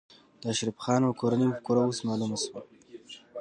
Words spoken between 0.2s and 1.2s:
د اشرف خان او